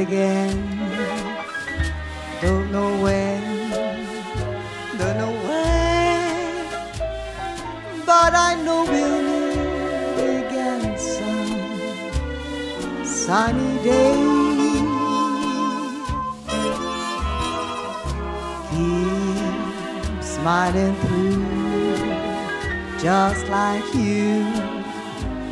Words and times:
again. 0.00 0.56
Don't 2.40 2.72
know 2.72 2.90
when, 3.02 3.40
don't 4.98 5.16
know 5.18 5.34
when, 5.46 6.66
but 8.06 8.32
I 8.34 8.54
know 8.64 8.84
we'll 8.90 9.22
meet 9.28 9.58
again 10.46 10.98
some 10.98 11.60
sunny 13.04 13.74
day. 13.84 14.16
Keep 18.70 20.22
smiling 20.22 20.94
through, 21.02 21.44
just 22.98 23.46
like 23.48 23.94
you 23.94 24.46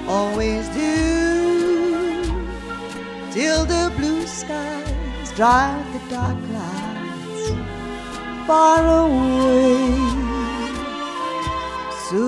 always 0.09 0.69
do, 0.71 1.28
till 3.39 3.65
the 3.65 3.93
blue 3.97 4.27
skies 4.27 5.31
drive 5.37 5.87
the 5.93 6.01
dark 6.13 6.37
clouds 6.49 7.45
far 8.49 8.81
away. 9.03 9.95
So 12.09 12.25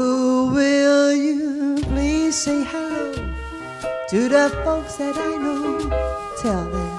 will 0.54 1.12
you 1.12 1.78
please 1.90 2.36
say 2.36 2.62
hello 2.62 3.10
to 4.10 4.20
the 4.36 4.46
folks 4.64 4.94
that 5.02 5.16
I 5.16 5.32
know? 5.44 5.90
Tell 6.42 6.66
them 6.76 6.94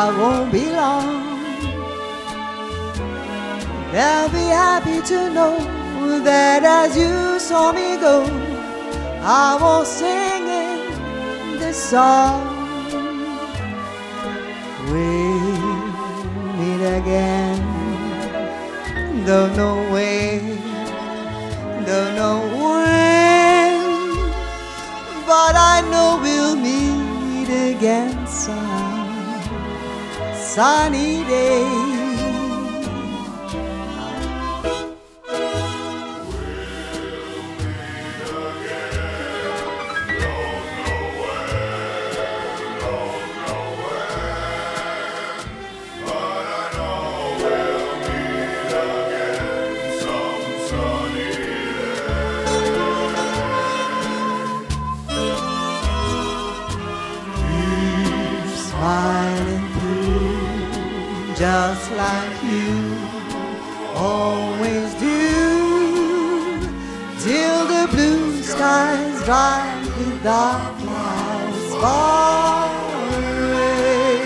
I 0.00 0.04
won't 0.20 0.52
be 0.52 0.66
long. 0.82 1.20
They'll 3.92 4.32
be 4.40 4.46
happy 4.64 4.98
to 5.12 5.18
know 5.36 5.56
that 6.28 6.62
as 6.62 6.94
you 6.94 7.38
saw 7.40 7.72
me 7.72 7.96
go, 8.08 8.16
I 9.22 9.56
was 9.62 9.88
singing 9.88 11.58
this 11.58 11.78
song. 11.90 12.61
We'll 14.92 15.86
meet 16.58 16.82
again. 16.98 17.58
Don't 19.24 19.56
know 19.56 19.76
when, 19.90 20.56
don't 21.86 22.14
know 22.14 22.40
when, 22.60 23.72
but 25.26 25.54
I 25.56 25.80
know 25.90 26.18
we'll 26.20 26.56
meet 26.56 27.48
again 27.48 28.26
some 28.26 29.40
sunny 30.34 31.24
day. 31.24 31.91
Just 61.42 61.90
like 61.96 62.36
you 62.44 62.96
always 63.96 64.94
do. 64.94 66.60
Till 67.18 67.60
the 67.74 67.88
blue 67.90 68.40
skies 68.42 69.24
drive 69.24 69.84
the 69.98 70.18
dark 70.22 70.78
clouds 70.78 71.74
far 71.80 72.70
away. 73.42 74.22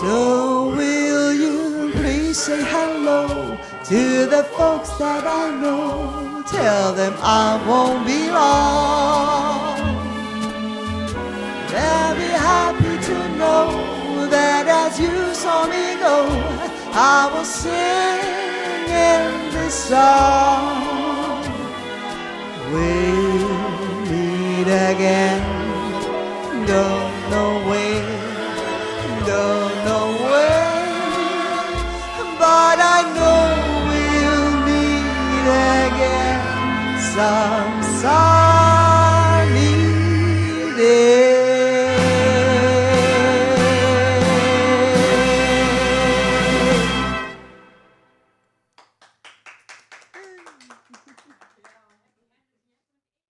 So 0.00 0.74
will 0.74 1.34
you 1.34 1.92
please 1.92 2.38
say 2.38 2.62
hello 2.64 3.58
to 3.90 4.00
the 4.34 4.44
folks 4.56 4.88
that 5.00 5.24
I 5.26 5.44
know? 5.60 6.42
Tell 6.46 6.94
them 6.94 7.14
I 7.18 7.62
won't 7.68 8.06
be 8.06 8.30
long 8.30 8.93
you 15.54 15.60
saw 15.60 15.66
me 15.66 15.86
go, 16.00 16.16
I 16.92 17.30
was 17.32 17.48
singing 17.48 19.32
this 19.52 19.74
song. 19.74 21.42
We'll 22.72 23.60
meet 24.10 24.68
again. 24.90 25.42
Don't 26.66 27.14
know 27.30 27.52
when, 27.68 28.04
don't 29.26 29.76
know 29.86 30.06
when, 30.30 30.82
but 32.38 32.78
I 32.96 33.00
know 33.16 33.42
we'll 33.88 34.52
meet 34.68 35.46
again 35.86 36.42
some 37.14 37.74